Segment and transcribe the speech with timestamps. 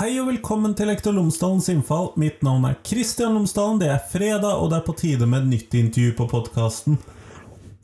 [0.00, 2.06] Hei og velkommen til Lektor Lomsdalens innfall.
[2.16, 3.82] Mitt navn er Kristian Lomsdalen.
[3.82, 6.96] Det er fredag, og det er på tide med et nytt intervju på podkasten.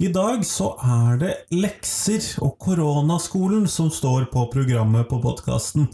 [0.01, 5.91] I dag så er det lekser og koronaskolen som står på programmet på podkasten.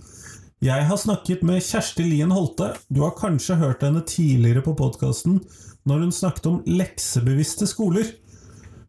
[0.62, 2.70] Jeg har snakket med Kjersti Lien Holte.
[2.86, 5.40] Du har kanskje hørt henne tidligere på podkasten
[5.82, 8.14] når hun snakket om leksebevisste skoler.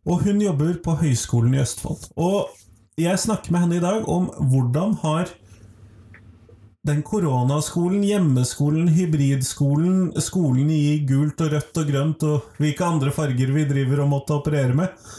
[0.06, 2.12] Og hun jobber på Høgskolen i Østfold.
[2.14, 2.54] Og
[3.02, 5.34] jeg snakker med henne i dag om hvordan har
[6.84, 13.54] den koronaskolen, hjemmeskolen, hybridskolen, skolen i gult og rødt og grønt og hvilke andre farger
[13.56, 15.14] vi driver og måtte operere med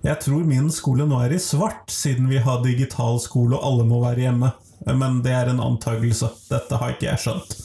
[0.00, 3.84] Jeg tror min skole nå er i svart, siden vi har digital skole og alle
[3.84, 4.48] må være hjemme.
[4.88, 6.30] Men det er en antagelse.
[6.48, 7.56] Dette har ikke jeg skjønt.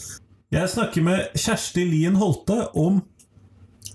[0.52, 3.00] Jeg snakker med Kjersti Lien Holte om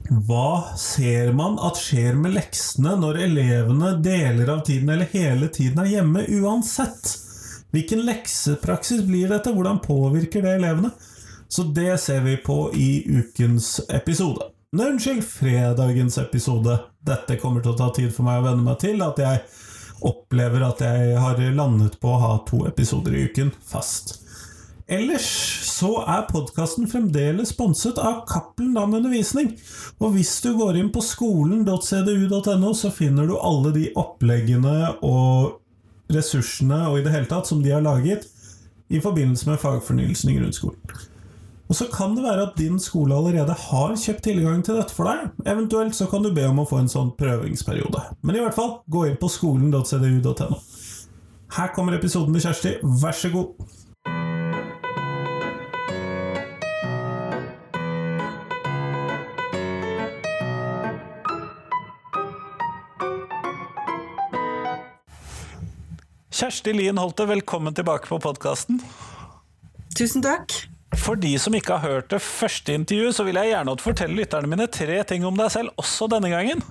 [0.08, 5.84] hva ser man at skjer med leksene når elevene deler av tiden eller hele tiden
[5.84, 7.19] er hjemme uansett?
[7.70, 9.52] Hvilken leksepraksis blir dette?
[9.54, 10.90] Hvordan påvirker det elevene?
[11.50, 14.50] Så det ser vi på i ukens episode.
[14.72, 16.76] Nei, unnskyld, fredagens episode.
[17.02, 19.42] Dette kommer til å ta tid for meg å venne meg til at jeg
[20.06, 24.20] opplever at jeg har landet på å ha to episoder i uken fast.
[24.90, 25.26] Ellers
[25.70, 29.52] så er podkasten fremdeles sponset av Cappelen Dam Undervisning.
[30.02, 35.59] Og hvis du går inn på skolen.cdu.no, så finner du alle de oppleggene og
[36.14, 38.26] ressursene og i det hele tatt som de har laget
[38.90, 41.08] i forbindelse med fagfornyelsen i grunnskolen.
[41.70, 45.06] Og så kan det være at din skole allerede har kjøpt tilgang til dette for
[45.06, 45.28] deg.
[45.46, 48.02] Eventuelt så kan du be om å få en sånn prøvingsperiode.
[48.26, 50.58] Men i hvert fall, gå inn på skolen.cdu.no.
[51.54, 53.54] Her kommer episoden med Kjersti, vær så god!
[66.40, 68.78] Kjersti Lien Holte, velkommen tilbake på podkasten.
[69.92, 70.54] Tusen takk.
[70.96, 74.16] For de som ikke har hørt det første intervjuet, så vil jeg gjerne at fortelle
[74.16, 76.62] lytterne mine tre ting om deg selv, også denne gangen.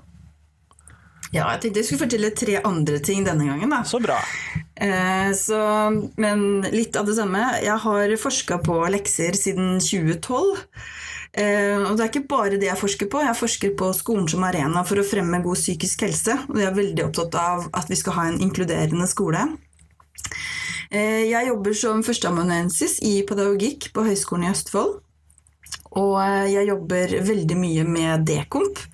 [1.29, 3.69] Ja, jeg tenkte jeg skulle fortelle tre andre ting denne gangen.
[3.69, 3.83] da.
[3.85, 4.17] Så bra.
[4.73, 5.61] Eh, så,
[6.17, 7.43] men litt av det samme.
[7.61, 10.65] Jeg har forska på lekser siden 2012.
[11.37, 13.21] Eh, og det er ikke bare det jeg forsker på.
[13.21, 16.37] Jeg forsker på skolen som arena for å fremme god psykisk helse.
[16.49, 19.45] Og jeg er veldig opptatt av at vi skal ha en inkluderende skole.
[20.89, 24.97] Eh, jeg jobber som førsteamanuensis i pedagogikk på Høgskolen i Østfold.
[25.99, 28.85] Og eh, jeg jobber veldig mye med dekomp.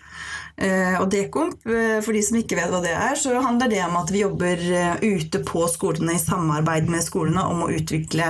[0.56, 4.08] Og dekomp, for de som ikke vet hva det er, så handler det om at
[4.08, 4.62] vi jobber
[5.04, 8.30] ute på skolene i samarbeid med skolene om å utvikle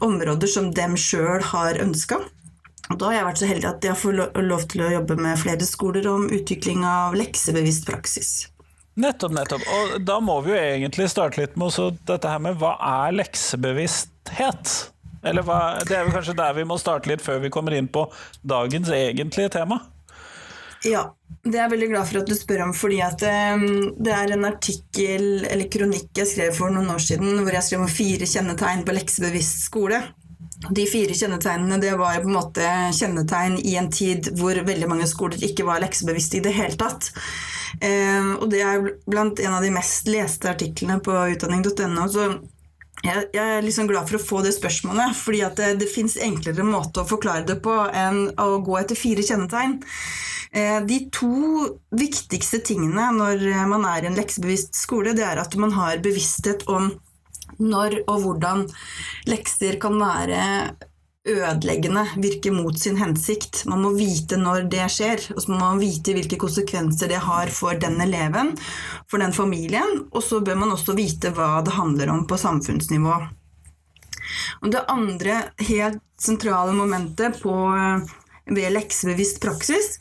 [0.00, 2.22] områder som dem sjøl har ønska.
[2.90, 5.40] Og da har jeg vært så heldig at jeg får lov til å jobbe med
[5.40, 8.34] flere skoler om utvikling av leksebevisst praksis.
[8.96, 9.64] Nettopp, nettopp.
[9.76, 11.74] Og da må vi jo egentlig starte litt med
[12.08, 14.76] dette her med hva er leksebevissthet?
[15.26, 17.90] Eller hva, det er vel kanskje der vi må starte litt før vi kommer inn
[17.92, 18.06] på
[18.46, 19.82] dagens egentlige tema?
[20.86, 21.02] Ja,
[21.42, 23.22] det er jeg veldig glad for at du spør om, fordi at
[23.56, 23.64] um,
[23.98, 27.82] det er en artikkel eller kronikk jeg skrev for noen år siden hvor jeg skrev
[27.82, 30.00] om fire kjennetegn på leksebevisst skole.
[30.56, 35.08] De fire kjennetegnene det var på en måte kjennetegn i en tid hvor veldig mange
[35.10, 37.10] skoler ikke var leksebevisste i det hele tatt.
[37.84, 42.06] Eh, og det er blant en av de mest leste artiklene på utdanning.no.
[42.08, 42.30] så
[43.04, 47.02] jeg, er liksom glad for å få det spørsmålet, fordi det, det fins enklere måte
[47.02, 49.76] å forklare det på enn å gå etter fire kjennetegn.
[50.56, 51.68] Eh, de to
[52.00, 56.64] viktigste tingene når man er i en leksebevisst skole, det er at man har bevissthet
[56.72, 56.94] om
[57.62, 58.66] når og hvordan
[59.30, 60.42] lekser kan være
[61.26, 63.64] ødeleggende, virke mot sin hensikt.
[63.66, 67.50] Man må vite når det skjer, og så må man vite hvilke konsekvenser det har
[67.54, 68.54] for den eleven,
[69.10, 73.16] for den familien, og så bør man også vite hva det handler om på samfunnsnivå.
[74.62, 77.54] Og det andre helt sentrale momentet på,
[78.46, 79.96] ved leksebevisst praksis,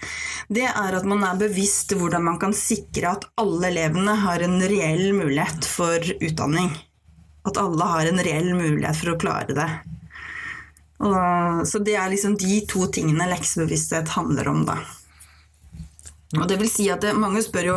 [0.53, 4.59] det er at man er bevisst hvordan man kan sikre at alle elevene har en
[4.61, 6.69] reell mulighet for utdanning.
[7.45, 9.69] At alle har en reell mulighet for å klare det.
[11.05, 14.79] Og, så det er liksom de to tingene leksebevissthet handler om, da.
[16.35, 17.75] Og det vil si at det, Mange spør jo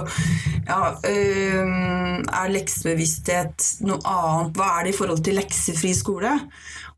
[0.69, 1.69] ja, øh,
[2.25, 4.57] er leksebevissthet noe annet.
[4.57, 6.33] Hva er det i forhold til leksefri skole?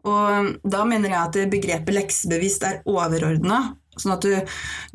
[0.09, 3.61] Og Da mener jeg at begrepet leksebevisst er overordna.
[4.01, 4.33] Sånn at du,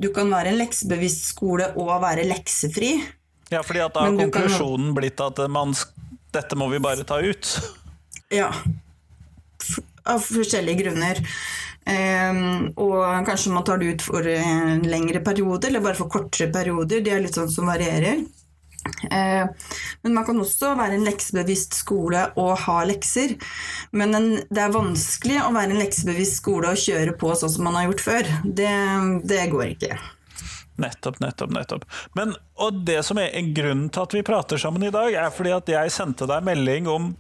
[0.02, 2.96] du, kan være en leksebevisst skole og være leksefri.
[3.54, 4.98] Ja, fordi at da har konklusjonen kan...
[4.98, 5.76] blitt at man
[6.36, 7.52] dette må vi bare ta ut?
[8.34, 8.52] Ja.
[10.06, 11.22] Av forskjellige grunner.
[11.86, 16.50] Um, og kanskje man tar det ut for en lengre periode, eller bare for kortere
[16.54, 17.04] perioder.
[17.06, 18.26] Det er litt sånn som varierer.
[18.86, 19.46] Eh,
[20.02, 23.36] men man kan også være en leksebevisst skole og ha lekser.
[23.98, 27.66] Men en, det er vanskelig å være en leksebevisst skole og kjøre på sånn som
[27.68, 28.30] man har gjort før.
[28.46, 28.76] Det,
[29.26, 29.98] det går ikke.
[30.82, 31.86] Nettopp, nettopp, nettopp.
[32.20, 35.54] Men, og det som er grunnen til at vi prater sammen i dag, er fordi
[35.56, 37.14] at jeg sendte deg melding om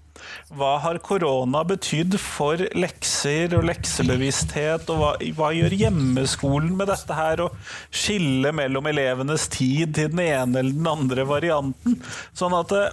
[0.56, 7.18] hva har korona betydd for lekser og leksebevissthet, og hva, hva gjør hjemmeskolen med dette
[7.18, 7.50] her, å
[7.94, 12.00] skille mellom elevenes tid til den ene eller den andre varianten?
[12.36, 12.92] Sånn at eh,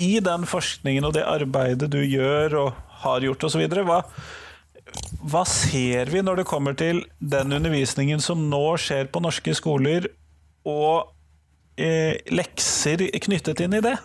[0.00, 4.02] i den forskningen og det arbeidet du gjør og har gjort osv., hva,
[5.20, 10.08] hva ser vi når det kommer til den undervisningen som nå skjer på norske skoler,
[10.68, 11.10] og
[11.80, 13.96] eh, lekser knyttet inn i det?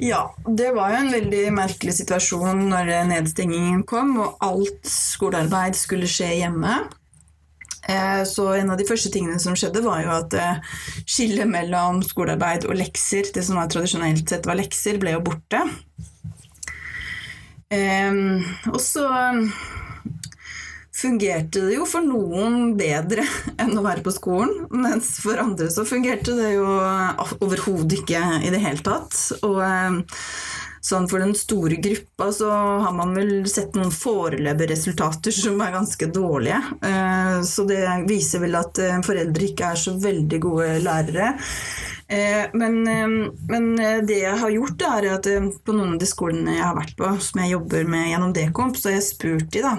[0.00, 6.10] Ja, det var jo en veldig merkelig situasjon når nedstengingen kom og alt skolearbeid skulle
[6.10, 6.80] skje hjemme.
[7.88, 12.00] Eh, så en av de første tingene som skjedde, var jo at eh, skillet mellom
[12.04, 15.60] skolearbeid og lekser, det som var tradisjonelt sett var lekser, ble jo borte.
[17.74, 19.08] Um, og så
[20.94, 23.24] fungerte det jo for noen bedre
[23.62, 26.68] enn å være på skolen, mens for andre så fungerte det jo
[27.40, 29.16] overhodet ikke i det hele tatt.
[29.42, 29.98] Og um,
[30.84, 32.50] sånn for den store gruppa så
[32.84, 36.60] har man vel sett noen foreløpige resultater som er ganske dårlige.
[36.84, 41.34] Uh, så det viser vel at uh, foreldre ikke er så veldig gode lærere.
[42.14, 45.26] Eh, men, eh, men, eh, det jeg har gjort, er at
[45.64, 48.78] på noen av de skolene jeg har vært på, som jeg jobber med gjennom Dekomp,
[48.78, 49.74] så har jeg spurt de da.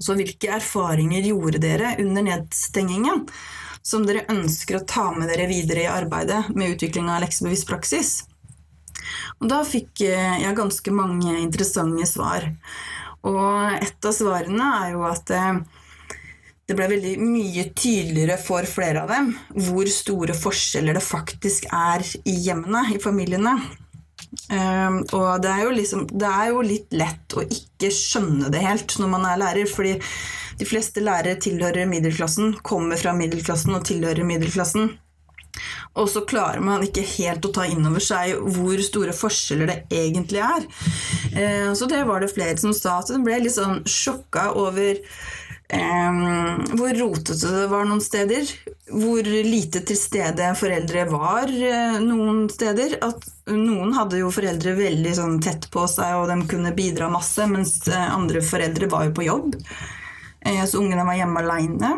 [0.00, 3.26] Så hvilke erfaringer gjorde dere under nedstengingen
[3.84, 8.12] som dere ønsker å ta med dere videre i arbeidet med utvikling av leksebevisst praksis?
[9.42, 12.46] Og da fikk jeg ganske mange interessante svar.
[13.28, 15.32] Og et av svarene er jo at
[16.70, 19.32] det ble veldig mye tydeligere for flere av dem
[19.66, 23.56] hvor store forskjeller det faktisk er i hjemmene, i familiene.
[24.46, 28.94] Um, og det er, liksom, det er, jo litt lett å ikke skjønne det helt
[29.02, 29.96] når man er lærer, fordi
[30.60, 34.92] de fleste lærere tilhører middelklassen, kommer fra middelklassen og tilhører middelklassen.
[35.98, 39.78] Og så klarer man ikke helt å ta inn over seg hvor store forskjeller det
[40.04, 40.70] egentlig er.
[41.34, 45.02] Uh, så det var det flere som sa at de ble litt sånn sjokka over
[45.70, 48.48] Um, hvor rotete det var noen steder.
[48.90, 52.96] Hvor lite til stede foreldre var uh, noen steder.
[53.06, 57.46] At noen hadde jo foreldre veldig sånn, tett på seg, og de kunne bidra masse,
[57.50, 59.54] mens uh, andre foreldre var jo på jobb.
[60.42, 61.92] Uh, så ungene var hjemme aleine.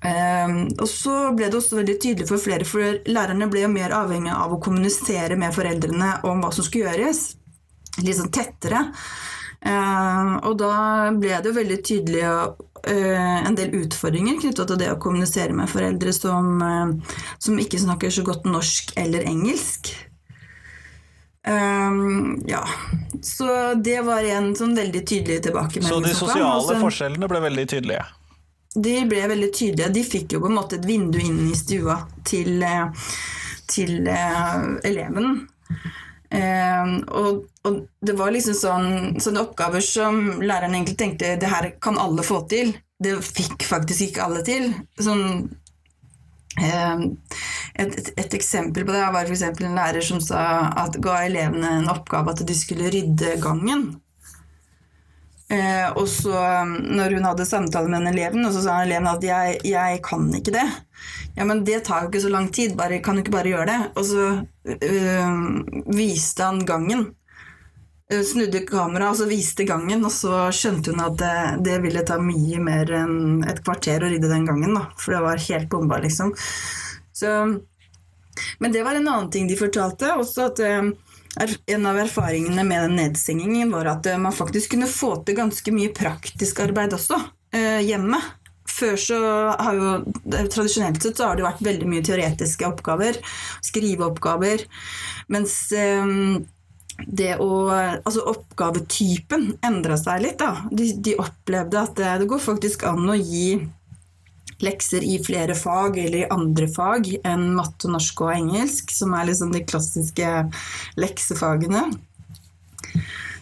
[0.00, 4.32] Og så ble det også veldig tydelig for flere, for lærerne ble jo mer avhengig
[4.32, 7.20] av å kommunisere med foreldrene om hva som skulle gjøres.
[8.00, 8.80] Litt sånn tettere.
[9.60, 10.74] Uh, og da
[11.12, 15.68] ble det jo veldig tydelig uh, en del utfordringer knytta til det å kommunisere med
[15.68, 19.92] foreldre som, uh, som, ikke snakker så godt norsk eller engelsk.
[21.44, 22.62] ja.
[23.24, 25.92] Så det var en sånn veldig tydelig tilbakemelding.
[25.92, 28.04] Så de sosiale så, forskjellene ble veldig tydelige?
[28.74, 29.92] De ble veldig tydelige.
[29.92, 31.96] De fikk jo på en måte et vindu inn i stua
[32.28, 32.62] til,
[33.72, 35.40] til eleven.
[36.30, 38.90] Um, og, og, det var liksom sånn,
[39.20, 42.72] sånne oppgaver som læreren egentlig tenkte det her kan alle få til.
[43.00, 44.70] Det fikk faktisk ikke alle til.
[45.00, 45.24] Sånn,
[46.60, 47.02] um,
[47.74, 49.44] et, et, et, eksempel på det var f.eks.
[49.60, 50.42] en lærer som sa
[50.84, 53.90] at, ga elevene en oppgave at de skulle rydde gangen.
[55.50, 56.32] Eh, og så,
[56.64, 60.28] når hun hadde samtale med en eleven, og så sa eleven at jeg, jeg kan
[60.38, 60.76] ikke det'.
[61.36, 62.76] Ja, men det tar jo ikke så lang tid.
[62.78, 63.80] Bare, kan du ikke bare gjøre det?
[63.96, 64.26] Og så
[64.66, 65.34] øh,
[65.96, 67.10] viste han gangen.
[68.10, 71.34] Øh, snudde kameraet og så viste gangen, og så skjønte hun at det,
[71.68, 74.74] det, ville ta mye mer enn et kvarter å rydde den gangen.
[74.74, 76.32] Da, for det var helt bomba, liksom.
[77.14, 77.36] Så,
[78.58, 80.10] men det var en annen ting de fortalte.
[80.18, 80.90] Også at øh,
[81.70, 85.94] en av erfaringene med den nedsengingen var at man faktisk kunne få til ganske mye
[85.94, 87.20] praktisk arbeid også
[87.82, 88.18] hjemme.
[88.70, 89.16] Før så
[89.58, 89.88] har jo
[90.30, 93.18] Tradisjonelt sett så har det vært veldig mye teoretiske oppgaver.
[93.66, 94.62] Skriveoppgaver.
[95.34, 95.56] Mens
[97.06, 100.66] det å Altså oppgavetypen endra seg litt, da.
[100.70, 103.60] De, de, opplevde at det, det går faktisk an å gi
[104.60, 109.30] lekser i flere fag eller i andre fag enn matte, norsk og engelsk, som er
[109.30, 110.32] liksom de klassiske
[111.00, 111.86] leksefagene.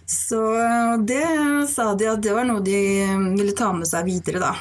[0.09, 0.41] Så
[1.05, 1.25] det
[1.73, 2.79] sa de at det var noe de
[3.35, 4.55] ville ta med seg videre, da.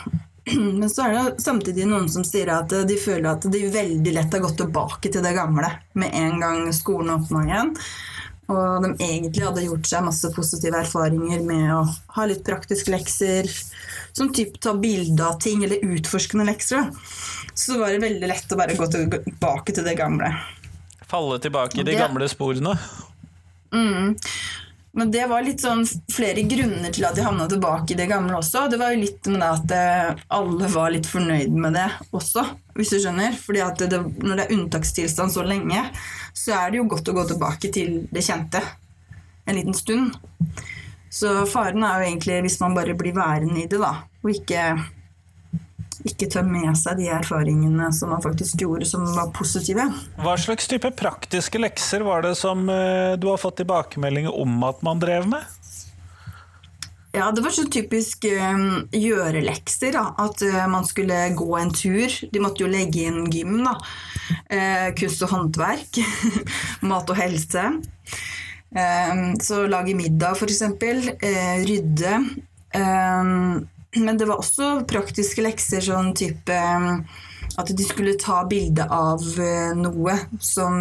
[0.80, 4.34] Men så er det samtidig noen som sier at de føler at de veldig lett
[4.34, 7.74] har gått tilbake til det gamle med en gang skolen åpna igjen.
[8.48, 11.82] Og de egentlig hadde gjort seg masse positive erfaringer med å
[12.16, 13.50] ha litt praktiske lekser,
[14.16, 16.88] som typ ta bilde av ting, eller utforskende lekser.
[17.54, 20.32] Så Så var det veldig lett å bare gå tilbake til det gamle.
[21.08, 22.78] Falle tilbake i de Det- gamle sporene.
[24.98, 28.34] Men det var litt sånn flere grunner til at jeg havna tilbake i det gamle
[28.40, 28.64] også.
[28.72, 31.86] Det var jo litt med det at eh, alle var litt fornøyd med det
[32.18, 33.38] også, hvis du skjønner.
[33.38, 35.84] Fordi at det, når det er unntakstilstand så lenge,
[36.34, 38.64] så er det jo godt å gå tilbake til det kjente
[39.46, 40.18] en liten stund.
[41.14, 44.64] Så faren er jo egentlig hvis man bare blir værende i det, da, og ikke,
[46.08, 49.86] ikke tar med seg de erfaringene som man faktisk gjorde, som var positive.
[50.24, 54.84] Hva slags type praktiske lekser var det som eh, du har fått tilbakemelding om at
[54.86, 55.58] man drev med?
[57.18, 59.96] Ja, det var så typisk um, gjørelekser.
[59.96, 60.12] Da.
[60.22, 62.14] At uh, man skulle gå en tur.
[62.32, 63.62] De måtte jo legge inn gym.
[63.66, 63.78] da.
[64.54, 66.02] Eh, kunst og håndverk.
[66.90, 67.64] Mat og helse.
[68.68, 70.62] Um, så lage middag, f.eks.
[70.68, 72.20] Eh, rydde.
[72.76, 73.66] Um,
[73.96, 77.06] men det var også praktiske lekser, sånn type um,
[77.58, 80.76] at de skulle ta bilde av eh, noe som,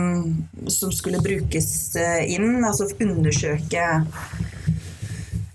[0.69, 2.59] som skulle brukes eh, inn.
[2.67, 3.87] Altså undersøke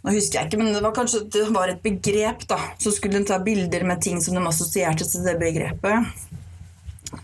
[0.01, 2.58] nå husker jeg ikke, men det var kanskje det var et begrep, da.
[2.81, 6.10] Så skulle de ta bilder med ting som de assosierte til det begrepet.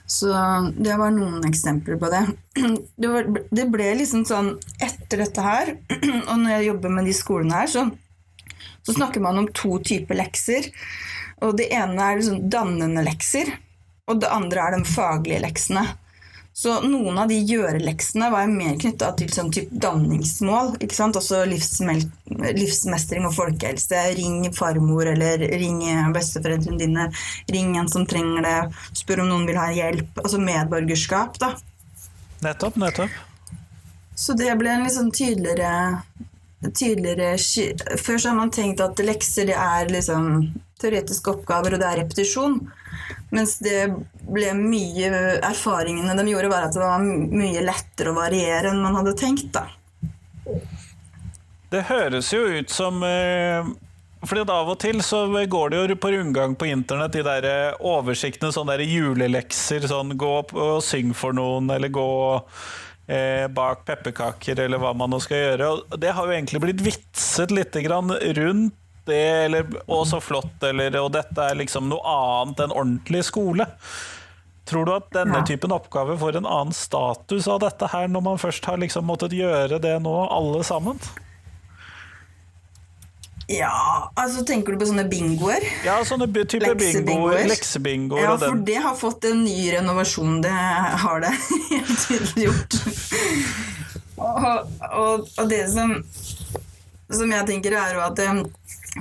[0.05, 0.29] Så
[0.77, 2.21] det var noen eksempler på det.
[2.53, 4.53] Det, var, det ble liksom sånn
[4.83, 5.73] etter dette her,
[6.29, 7.87] og når jeg jobber med de skolene her, så,
[8.87, 10.71] så snakker man om to typer lekser.
[11.43, 13.51] Og det ene er liksom dannende lekser,
[14.07, 15.83] og det andre er de faglige leksene.
[16.57, 19.51] Så noen av de gjøreleksene var mer knytta til sånn
[19.83, 20.71] danningsmål.
[20.81, 21.19] ikke sant?
[21.19, 23.99] Altså livsmestring og folkehelse.
[24.17, 25.83] Ring farmor, eller ring
[26.15, 27.05] besteforeldrene dine.
[27.53, 28.55] Ring en som trenger det.
[29.03, 30.23] Spør om noen vil ha hjelp.
[30.23, 31.51] Altså medborgerskap, da.
[32.47, 33.21] Nettopp, nettopp.
[34.17, 36.01] Så det ble en litt sånn tydeligere,
[36.73, 37.35] tydeligere
[38.01, 41.99] Før så har man tenkt at lekser det er liksom teoretiske oppgaver, og det er
[42.03, 42.59] repetisjon.
[43.33, 43.87] Mens det
[44.27, 45.09] ble mye
[45.45, 49.49] Erfaringene de gjorde, var at det var mye lettere å variere enn man hadde tenkt,
[49.55, 49.67] da.
[51.67, 53.65] Det høres jo ut som eh,
[54.23, 57.79] fordi Av og til så går det jo på rundgang på internett de der eh,
[57.85, 59.85] oversiktene, sånne der julelekser.
[59.89, 62.07] sånn Gå opp og syng for noen, eller gå
[63.07, 65.71] eh, bak pepperkaker, eller hva man nå skal gjøre.
[65.71, 68.75] Og det har jo egentlig blitt vitset litt grann rundt
[69.07, 73.67] det, eller 'Å, så flott', eller 'Og dette er liksom noe annet enn ordentlig skole'.
[74.67, 78.37] Tror du at denne typen oppgave får en annen status av dette her, når man
[78.41, 80.99] først har liksom måttet gjøre det nå, alle sammen?
[83.47, 85.63] Ja, altså tenker du på sånne bingoer?
[85.85, 88.25] Ja, sånne type bingoer, Leksebingoer.
[88.25, 90.41] Ja, for det har fått en ny renovasjon.
[90.43, 91.31] Det har det
[91.71, 92.77] helt tydelig gjort.
[94.17, 95.95] og, og, og det som,
[97.07, 98.43] som jeg tenker, er jo at eh,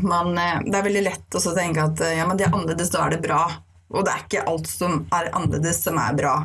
[0.06, 2.94] man, eh, det er veldig lett å tenke at eh, ja, men det er annerledes,
[2.94, 3.42] da er det bra.
[3.90, 6.38] Og det er ikke alt som er annerledes, som er bra.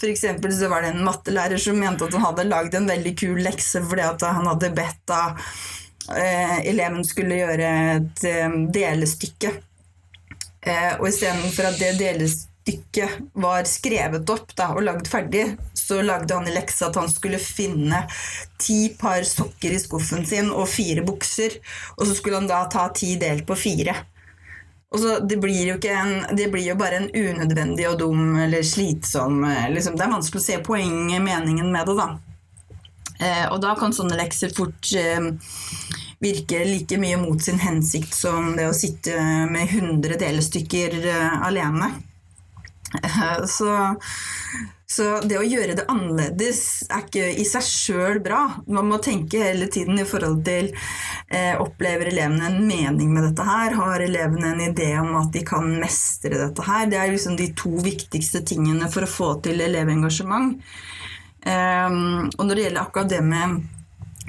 [0.00, 3.40] For så var det en mattelærer som mente at han hadde lagd en veldig kul
[3.44, 5.36] lekse fordi at han hadde bedt av
[6.08, 9.52] eleven skulle gjøre et eh, delestykke.
[10.66, 15.44] Eh, og istedenfor at det delestykket var skrevet opp da, og lagd ferdig,
[15.74, 18.02] så lagde han i leksa at han skulle finne
[18.58, 21.60] ti par sokker i skuffen sin og fire bukser.
[21.96, 23.94] Og så skulle han da ta ti delt på fire.
[24.94, 28.36] Og så det blir, jo ikke en, det blir jo bare en unødvendig og dum
[28.38, 32.08] eller slitsom eh, liksom, Det er vanskelig å se poenget, meningen med det, da.
[33.16, 35.30] Eh, og da kan sånne lekser fort eh,
[36.22, 39.16] virke like mye mot sin hensikt som det å sitte
[39.50, 41.90] med 100 delestykker eh, alene.
[43.02, 43.94] Eh, så,
[44.86, 48.40] så det å gjøre det annerledes er ikke i seg sjøl bra.
[48.70, 53.46] Man må tenke hele tiden i forhold til eh, Opplever elevene en mening med dette
[53.46, 53.76] her?
[53.76, 56.88] Har elevene en idé om at de kan mestre dette her?
[56.90, 60.62] Det er liksom de to viktigste tingene for å få til elevengasjement.
[61.46, 63.60] Um, og når det gjelder akkurat det med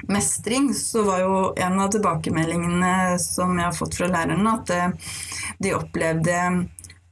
[0.08, 5.14] mestring, så var jo en av tilbakemeldingene som jeg har fått fra lærerne, at eh,
[5.60, 6.38] de opplevde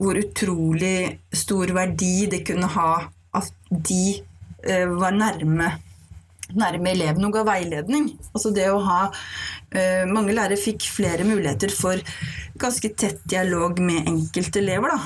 [0.01, 2.93] hvor utrolig stor verdi det kunne ha
[3.37, 4.17] at de
[4.65, 5.71] eh, var nærme,
[6.57, 8.11] nærme elevene og ga veiledning.
[8.33, 12.01] Altså det å ha eh, Mange lærere fikk flere muligheter for
[12.57, 15.01] ganske tett dialog med enkeltelever da,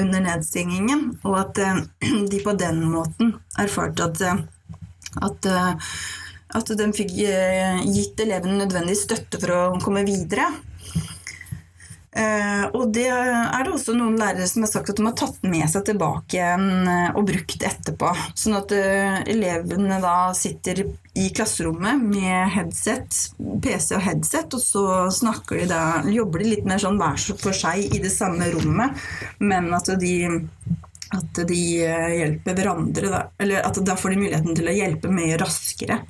[0.00, 1.58] under nedstengingen, og at
[2.32, 4.22] de på den måten erfarte at,
[5.28, 5.50] at
[6.54, 10.46] at de fikk eh, gitt elevene nødvendig støtte for å komme videre.
[12.16, 15.42] Eh, og det er det også noen lærere som har sagt at de har tatt
[15.44, 18.14] med seg tilbake eh, og brukt etterpå.
[18.38, 20.86] Sånn at elevene da sitter
[21.18, 24.86] i klasserommet med headset, PC og headset, og så
[25.18, 29.06] snakker de da, jobber de litt mer sånn hver for seg i det samme rommet,
[29.42, 30.16] men at de
[31.14, 33.20] at de hjelper hverandre, da.
[33.38, 36.00] Eller at da får de muligheten til å hjelpe mye raskere.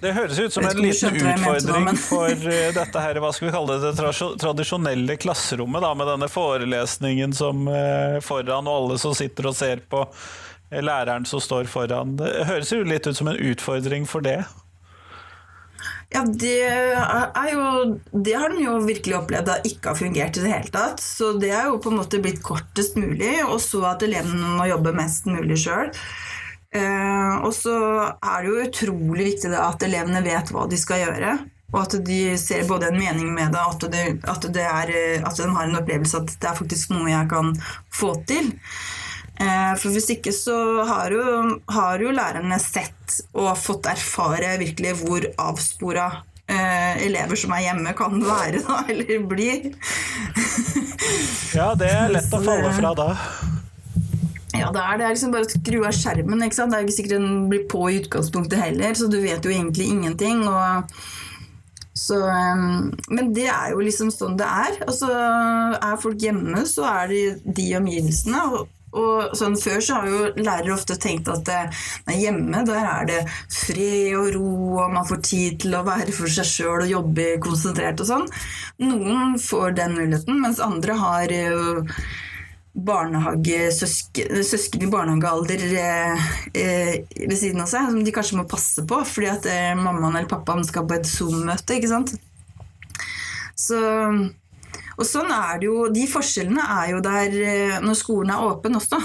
[0.00, 3.78] Det høres ut som en liten utfordring for eh, dette her, hva skal vi kalle
[3.82, 9.50] det, det tradisjonelle klasserommet, da, med denne forelesningen som eh, foran, og alle som sitter
[9.50, 12.16] og ser på eh, læreren som står foran.
[12.20, 14.40] Det høres jo litt ut som en utfordring for det.
[16.08, 20.44] Ja, det er jo Det har den jo virkelig opplevd at ikke har fungert i
[20.44, 21.02] det hele tatt.
[21.04, 24.70] Så det er jo på en måte blitt kortest mulig, og så at elevene må
[24.70, 25.92] jobbe mest mulig sjøl.
[26.74, 27.76] Eh, og så
[28.12, 31.38] er det jo utrolig viktig at elevene vet hva de skal gjøre.
[31.68, 35.24] Og at de ser både en mening med det, at, det, at, det er, eh,
[35.24, 37.52] at de har en opplevelse at det er faktisk noe jeg kan
[37.92, 38.54] få til.
[39.38, 40.56] Eh, for hvis ikke så
[40.88, 46.08] har jo, har jo lærerne sett og fått erfare virkelig hvor avspora
[46.48, 49.52] eh, elever som er hjemme, kan være, da, eller bli.
[51.52, 53.12] Ja, det er lett å falle fra da.
[54.58, 56.44] Ja, det er, det er liksom bare å skru av skjermen.
[56.44, 56.74] ikke sant?
[56.74, 59.88] Det er ikke sikkert den blir på i utgangspunktet heller, så du vet jo egentlig
[59.92, 60.44] ingenting.
[60.48, 60.88] Og
[61.98, 64.82] så, um, men det er jo liksom sånn det er.
[64.86, 68.42] Altså, er folk hjemme, så er det de omgivelsene.
[68.54, 72.86] Og, og sånn Før så har jo lærere ofte tenkt at eh, nei, hjemme der
[72.86, 73.18] er det
[73.52, 77.26] fred og ro, og man får tid til å være for seg sjøl og jobbe
[77.44, 78.30] konsentrert og sånn.
[78.80, 82.00] Noen får den muligheten, mens andre har eh,
[82.74, 86.92] barnehagesøsken søsken i barnehagealder eh, eh,
[87.24, 90.28] ved siden av seg, som de kanskje må passe på fordi at eh, mammaen eller
[90.30, 91.78] pappaen skal på et Zoom-møte.
[91.78, 92.14] ikke sant?
[93.58, 93.78] Så,
[94.94, 98.78] og sånn er det jo De forskjellene er jo der eh, når skolen er åpen
[98.78, 99.00] også.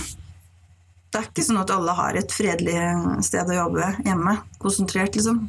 [1.14, 2.78] Det er ikke sånn at alle har et fredelig
[3.26, 4.40] sted å jobbe hjemme.
[4.62, 5.44] Konsentrert, liksom.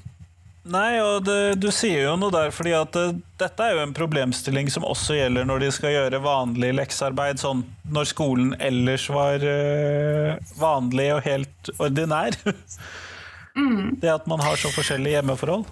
[0.65, 3.93] Nei, og det, du sier jo noe der, fordi at det, dette er jo en
[3.97, 9.45] problemstilling som også gjelder når de skal gjøre vanlig leksearbeid, sånn når skolen ellers var
[9.45, 12.39] øh, vanlig og helt ordinær.
[13.55, 15.69] Det at man har så forskjellige hjemmeforhold.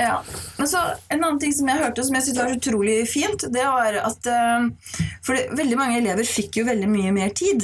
[0.00, 0.22] Ja,
[0.56, 3.62] men så En annen ting som jeg hørte som jeg syntes var utrolig fint, det
[3.62, 4.66] var at øh,
[5.22, 7.62] For det, veldig mange elever fikk jo veldig mye mer tid.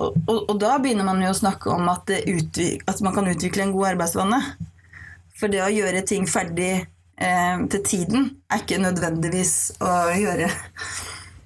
[0.00, 3.28] og, og, og da begynner man jo å snakke om at, utvik, at man kan
[3.28, 4.38] utvikle en god arbeidsvane.
[5.36, 10.48] For det å gjøre ting ferdig eh, til tiden er ikke nødvendigvis å gjøre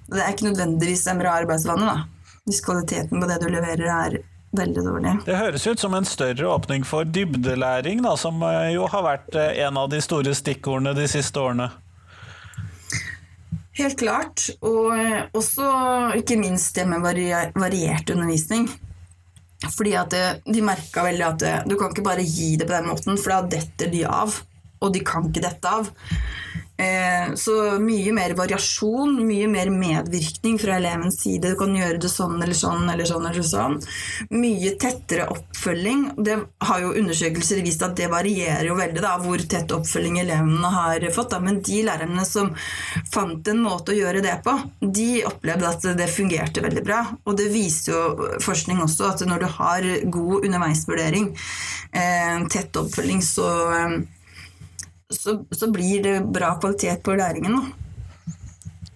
[0.05, 2.31] Det er ikke nødvendigvis en bra arbeidsvane, da.
[2.45, 4.19] Hvis kvaliteten på det du leverer, er
[4.57, 5.15] veldig dårlig.
[5.25, 9.35] Det høres ut som en større åpning for dybdelæring, da, som eh, jo har vært
[9.39, 11.69] eh, en av de store stikkordene de siste årene.
[13.75, 14.47] Helt klart.
[14.63, 15.69] Og eh, også
[16.21, 18.69] ikke minst det med variert undervisning.
[19.75, 22.75] Fordi at det, de merka veldig at det, du kan ikke bare gi det på
[22.75, 24.35] den måten, for da detter de av.
[24.83, 25.89] Og de kan ikke dette av.
[26.77, 31.53] Eh, så mye mer variasjon, mye mer medvirkning fra elevens side.
[31.53, 33.27] Du kan gjøre det sånn eller sånn eller sånn.
[33.29, 33.77] eller sånn.
[34.35, 36.09] Mye tettere oppfølging.
[36.17, 36.35] Det
[36.67, 41.05] har jo undersøkelser vist at det varierer jo veldig da, hvor tett oppfølging elevene har
[41.15, 41.31] fått.
[41.31, 41.39] Da.
[41.39, 42.51] Men de lærerne som
[43.13, 47.05] fant en måte å gjøre det på, de opplevde at det fungerte veldig bra.
[47.23, 51.31] Og det viser jo forskning også at når du har god underveisvurdering,
[51.95, 53.47] eh, tett oppfølging, så
[55.17, 57.57] så, så blir det bra kvalitet på læringen.
[57.57, 57.85] Da.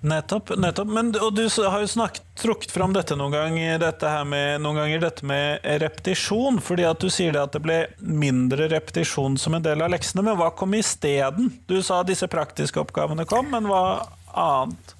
[0.01, 0.57] Nettopp.
[0.57, 0.87] nettopp.
[0.87, 5.01] Men, og du har jo snakket, trukket fram dette noen ganger, dette med, noen ganger,
[5.03, 6.61] dette med repetisjon.
[6.63, 10.23] fordi at du sier det at det ble mindre repetisjon som en del av leksene.
[10.23, 11.51] Men hva kom isteden?
[11.67, 13.83] Du sa disse praktiske oppgavene kom, men hva
[14.31, 14.95] annet?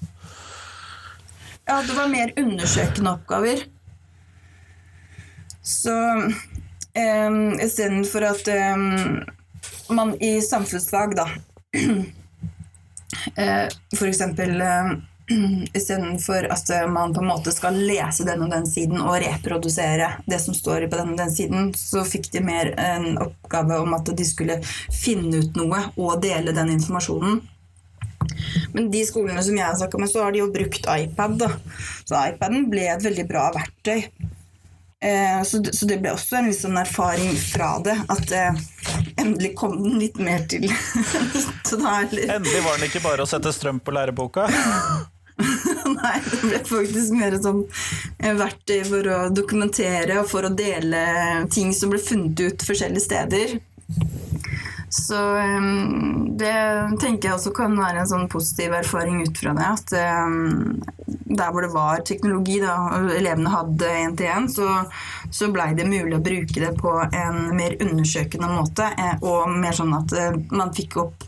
[1.64, 3.64] Ja, det var mer undersøkende oppgaver.
[5.64, 9.20] Så um, istedenfor at um,
[9.96, 11.28] man i samfunnsfag, da
[13.36, 13.68] Eh,
[14.08, 14.90] eksempel eh,
[15.74, 20.40] istedenfor at man på en måte skal lese den og den siden og reprodusere det
[20.42, 24.10] som står på den og den siden, så fikk de mer en oppgave om at
[24.16, 24.60] de skulle
[24.94, 27.40] finne ut noe og dele den informasjonen.
[28.74, 31.38] Men de skolene som jeg har snakka med, så har de jo brukt iPad.
[31.40, 31.50] Da.
[32.06, 34.06] Så iPaden ble et veldig bra verktøy.
[35.04, 38.58] Eh, så, så, det ble også en liksom erfaring fra det, at eh,
[39.16, 40.66] endelig kom den litt mer til
[41.70, 44.44] Endelig var den ikke bare å sette strøm på læreboka?
[46.00, 47.62] Nei, det ble faktisk mer sånn
[48.20, 51.00] verktøy for å dokumentere og for å dele
[51.54, 53.56] ting som ble funnet ut forskjellige steder.
[54.90, 56.54] Så um, det
[56.98, 59.68] tenker jeg også kan være en sånn positiv erfaring ut fra det.
[59.70, 59.92] At
[60.26, 64.66] um, der hvor det var teknologi, da, og elevene hadde én-til-én, så,
[65.30, 68.90] så blei det mulig å bruke det på en mer undersøkende måte.
[68.98, 71.26] Eh, og mer sånn at uh, man fikk opp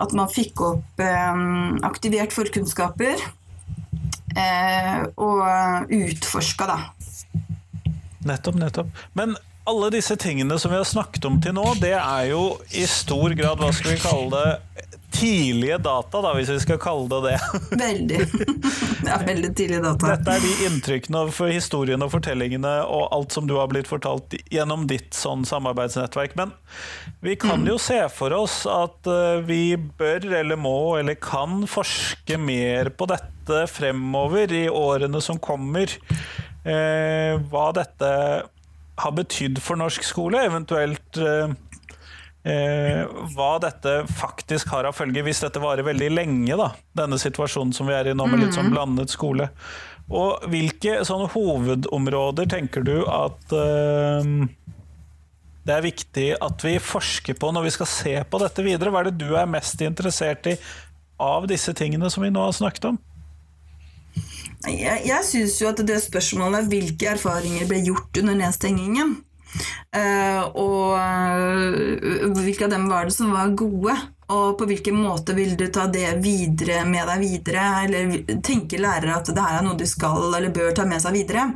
[0.00, 3.18] at man fikk opp um, aktivert forkunnskaper.
[4.30, 6.78] Uh, og utforska, da.
[8.30, 8.98] Nettopp, nettopp.
[9.18, 9.34] Men
[9.70, 13.34] alle disse tingene som vi har snakket om til nå, det er jo i stor
[13.38, 17.38] grad, hva skal vi kalle det, tidlige data, da, hvis vi skal kalle det det.
[17.84, 18.20] Veldig.
[19.10, 20.12] Er veldig tidlige data.
[20.14, 24.36] Dette er de inntrykkene for historiene og fortellingene og alt som du har blitt fortalt
[24.52, 26.36] gjennom ditt sånn samarbeidsnettverk.
[26.38, 26.54] Men
[27.24, 32.38] vi kan jo se for oss at eh, vi bør eller må eller kan forske
[32.40, 35.98] mer på dette fremover i årene som kommer.
[36.64, 38.14] Eh, hva dette
[39.02, 41.52] har betydd for norsk skole, eventuelt eh,
[42.48, 43.02] eh,
[43.34, 46.70] hva dette faktisk har av følge hvis dette varer veldig lenge, da,
[47.02, 48.74] denne situasjonen som vi er i nå med litt sånn mm.
[48.76, 49.50] blandet skole.
[50.10, 54.32] Og hvilke sånne hovedområder tenker du at eh,
[55.68, 58.92] det er viktig at vi forsker på når vi skal se på dette videre?
[58.92, 60.56] Hva er det du er mest interessert i
[61.20, 62.98] av disse tingene som vi nå har snakket om?
[64.68, 69.14] Jeg, jeg syns jo at det spørsmålet hvilke erfaringer ble gjort under nedstengingen,
[69.96, 73.94] uh, og uh, hvilke av dem var det som var gode,
[74.30, 79.16] og på hvilken måte vil du ta det videre med deg videre, eller tenker lærere
[79.16, 81.48] at det her er noe de skal eller bør ta med seg videre?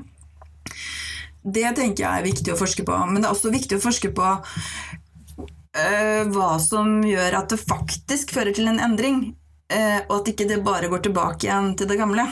[1.44, 2.96] Det tenker jeg er viktig å forske på.
[3.04, 8.32] Men det er også viktig å forske på uh, hva som gjør at det faktisk
[8.32, 9.26] fører til en endring,
[9.74, 12.26] og at ikke det bare går tilbake igjen til det gamle.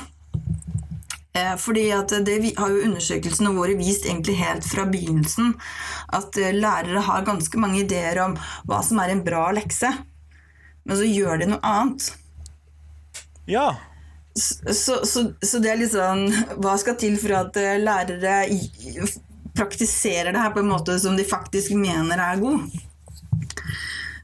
[1.33, 5.55] Eh, fordi at det har jo undersøkelsene våre vist egentlig helt fra begynnelsen.
[6.12, 8.37] At eh, lærere har ganske mange ideer om
[8.68, 9.95] hva som er en bra lekse.
[10.85, 12.11] Men så gjør de noe annet.
[13.49, 13.71] Ja.
[14.37, 16.23] Så, så, så det er litt sånn
[16.64, 18.38] Hva skal til for at eh, lærere
[19.53, 22.64] praktiserer det her på en måte som de faktisk mener er god?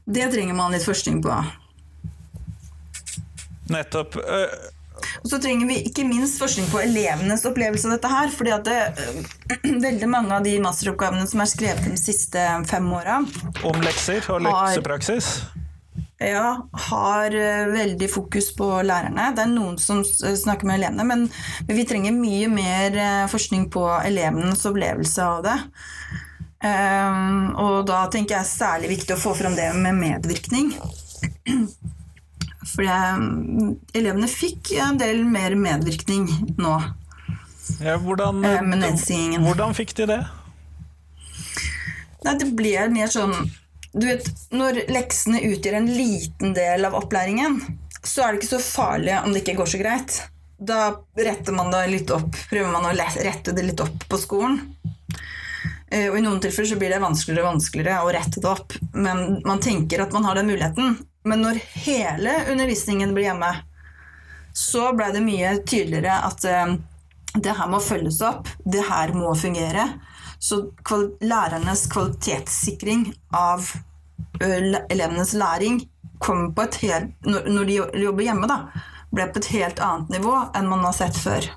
[0.09, 1.35] Det trenger man litt forskning på.
[3.69, 4.17] Nettopp.
[5.23, 8.33] Og så trenger vi ikke minst forskning på elevenes opplevelse av dette her.
[8.35, 12.91] fordi at det, øh, veldig mange av de masteroppgavene som er skrevet de siste fem
[12.93, 13.21] åra
[13.63, 15.39] Om lekser og leksepraksis?
[16.19, 19.29] Ja, har øh, veldig fokus på lærerne.
[19.35, 21.29] Det er noen som snakker med elevene, men,
[21.67, 25.55] vi trenger mye mer øh, forskning på elevenes opplevelse av det.
[26.59, 30.73] Um, og da tenker jeg særlig viktig å få fram det med medvirkning.
[32.79, 32.87] For
[33.99, 36.77] elevene fikk en del mer medvirkning nå.
[37.83, 40.19] Ja, hvordan, eh, hvordan fikk de det?
[42.23, 43.35] Nei, det ble mer sånn
[43.91, 47.57] Du vet, når leksene utgjør en liten del av opplæringen,
[48.05, 50.17] så er det ikke så farlig om det ikke går så greit.
[50.61, 54.59] Da retter man det litt opp, prøver man å rette det litt opp på skolen.
[55.89, 58.77] Eh, og I noen tilfeller så blir det vanskeligere og vanskeligere å rette det opp,
[58.93, 60.99] men man tenker at man har den muligheten.
[61.23, 63.51] Men når hele undervisningen blir hjemme,
[64.55, 66.75] så ble det mye tydeligere at uh,
[67.35, 69.85] det her må følges opp, det her må fungere.
[70.39, 73.67] Så kval lærernes kvalitetssikring av
[74.43, 75.83] uh, elevenes læring
[76.19, 78.83] kom på et helt, når de jobber hjemme, da,
[79.15, 81.47] ble på et helt annet nivå enn man har sett før.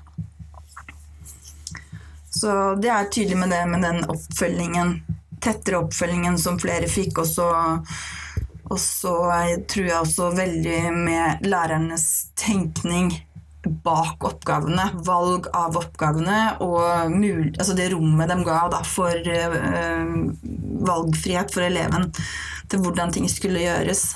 [2.33, 4.95] Så det er tydelig med det med den oppfølgingen,
[5.43, 7.19] tettere oppfølgingen som flere fikk.
[7.23, 7.45] også
[8.71, 9.13] Og så
[9.69, 12.07] tror jeg også veldig med lærernes
[12.39, 13.11] tenkning
[13.63, 20.17] bak oppgavene, valg av oppgavene og mul altså det rommet de ga da, for uh,
[20.83, 22.09] valgfrihet for eleven
[22.71, 24.09] til hvordan ting skulle gjøres.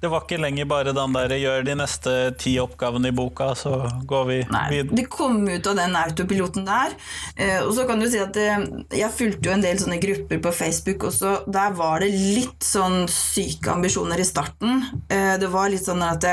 [0.00, 3.84] Det var ikke lenger bare den der 'gjør de neste ti oppgavene i boka, så
[4.08, 4.96] går vi videre'?
[4.96, 6.94] Det kom ut av den autopiloten der.
[7.36, 8.64] Uh, og så kan du si at uh,
[8.96, 11.34] jeg fulgte jo en del sånne grupper på Facebook også.
[11.52, 14.86] Der var det litt sånn syke ambisjoner i starten.
[15.10, 16.24] det var litt sånn at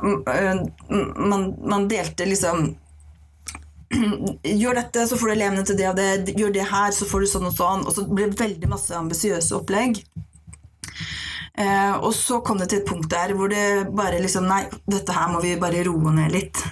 [0.00, 2.76] man, man delte liksom
[4.62, 6.34] Gjør dette, så får du elevene til det og det.
[6.38, 7.86] Gjør det her, så får du sånn og sånn.
[7.86, 10.00] Og så ble det veldig masse ambisiøse opplegg.
[11.58, 15.12] Eh, og så kom det til et punkt der hvor det bare liksom Nei, dette
[15.12, 16.62] her må vi bare roe ned litt.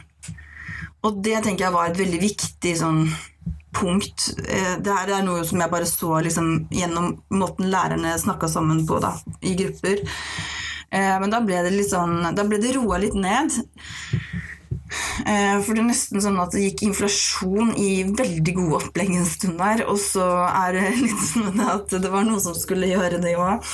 [1.04, 3.04] Og det tenker jeg var et veldig viktig sånn
[3.76, 4.30] punkt.
[4.48, 8.84] Eh, det her er noe som jeg bare så liksom, gjennom måten lærerne snakka sammen
[8.88, 10.04] på da, i grupper.
[10.90, 13.54] Eh, men da ble det litt sånn Da ble det roa litt ned.
[15.22, 19.28] Eh, for det er nesten sånn at det gikk inflasjon i veldig gode opplegg en
[19.28, 23.22] stund der, og så er det litt sånn at det var noe som skulle gjøre
[23.22, 23.70] det òg.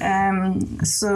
[0.00, 1.14] Eh, så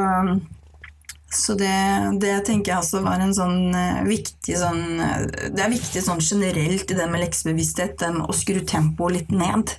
[1.32, 1.76] så det,
[2.20, 3.72] det, tenker jeg også var en sånn
[4.04, 9.32] viktig sånn Det er viktig sånn generelt i det med leksebevissthet å skru tempoet litt
[9.32, 9.72] ned.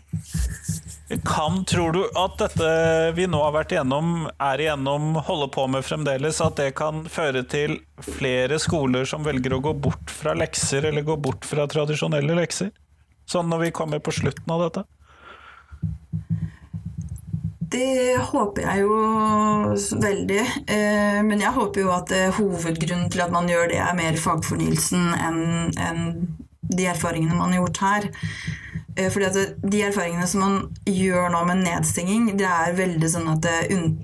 [1.28, 2.70] Kan, tror du at dette
[3.14, 7.44] vi nå har vært igjennom, er igjennom, holder på med fremdeles, at det kan føre
[7.46, 12.40] til flere skoler som velger å gå bort fra lekser, eller gå bort fra tradisjonelle
[12.40, 12.74] lekser?
[13.30, 14.88] Sånn når vi kommer på slutten av dette?
[17.74, 18.98] Det håper jeg jo
[20.04, 20.42] veldig.
[20.70, 24.20] Eh, men jeg håper jo at eh, hovedgrunnen til at man gjør det, er mer
[24.22, 26.04] fagfornyelsen enn
[26.64, 28.12] de erfaringene man har gjort her.
[28.96, 33.32] Eh, fordi at De erfaringene som man gjør nå med nedstenging, det er veldig sånn
[33.32, 33.56] at det,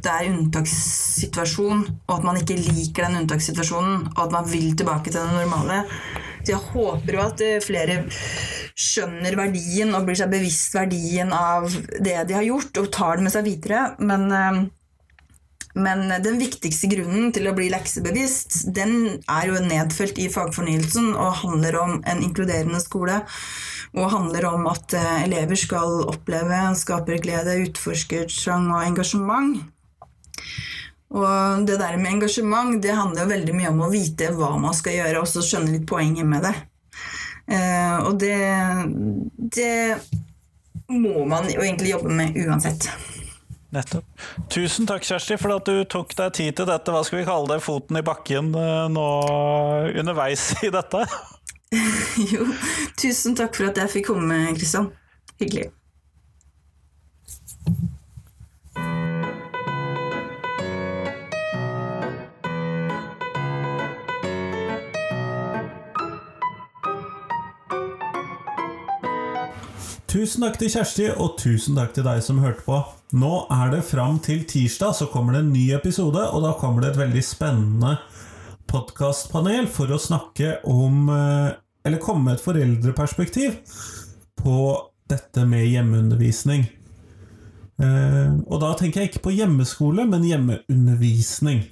[0.09, 5.21] er unntakssituasjon, og at man ikke liker den unntakssituasjonen, og at man vil tilbake til
[5.21, 5.83] det normale.
[6.49, 8.01] Jeg håper jo at eh, flere
[8.79, 11.67] skjønner verdien og blir seg bevisst verdien av
[11.99, 13.85] det de har gjort, og tar det med seg videre.
[14.01, 14.59] Men, eh,
[15.79, 21.41] men den viktigste grunnen til å bli leksebevisst, den er jo nedfelt i fagfornyelsen og
[21.43, 23.21] handler om en inkluderende skole
[23.97, 29.61] og handler om at eh, elever skal oppleve skaperglede, utforskertrang og engasjement.
[31.09, 34.75] Og det der med engasjement det handler jo veldig mye om å vite hva man
[34.77, 36.55] skal gjøre, og så skjønne litt poenget med det.
[37.49, 38.37] Eh, og det,
[39.57, 39.97] det
[40.89, 42.91] må man jo egentlig jobbe med uansett.
[43.73, 44.05] Nettopp.
[44.49, 46.93] Tusen takk, Kjersti, for at du tok deg tid til dette.
[46.93, 47.59] Hva skal vi kalle det?
[47.65, 49.09] Foten i bakken eh, nå
[50.01, 51.03] underveis i dette?
[52.33, 52.49] jo,
[52.97, 54.89] tusen takk for at jeg fikk komme, Kristian.
[55.41, 55.69] Hyggelig.
[70.09, 72.79] Tusen takk til Kjersti, og tusen takk til deg som hørte på.
[73.21, 76.81] Nå er det fram til tirsdag, så kommer det en ny episode, og da kommer
[76.81, 77.91] det et veldig spennende
[78.69, 81.51] podkastpanel for å snakke om eh,
[81.85, 83.59] Eller komme med et foreldreperspektiv
[84.41, 84.57] på
[85.09, 86.65] dette med hjemmeundervisning.
[87.77, 91.67] Eh, og da tenker jeg ikke på hjemmeskole, men hjemmeundervisning.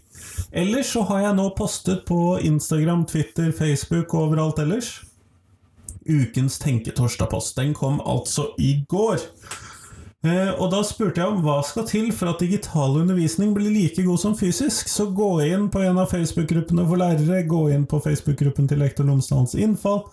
[0.53, 4.93] Ellers så har jeg nå postet på Instagram, Twitter, Facebook og overalt ellers.
[6.09, 7.55] Ukens Tenketorsdag-post.
[7.57, 9.23] Den kom altså i går.
[10.25, 14.03] Eh, og da spurte jeg om hva skal til for at digital undervisning blir like
[14.03, 14.89] god som fysisk.
[14.89, 19.07] Så gå inn på en av Facebook-gruppene for lærere, gå inn på Facebook-gruppen til Lektor
[19.07, 20.03] Lomsdalens innfall.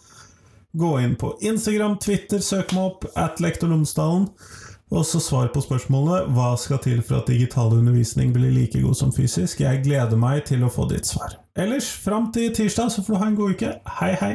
[0.75, 4.29] Gå inn på Instagram, Twitter, søk meg opp at Lektor Lomsdalen.
[4.95, 8.99] Og så svar på spørsmålet hva skal til for at digital undervisning blir like god
[8.99, 9.65] som fysisk.
[9.65, 11.39] Jeg gleder meg til å få ditt svar.
[11.57, 13.77] Ellers, fram til tirsdag så får du ha en god uke.
[14.01, 14.35] Hei, hei!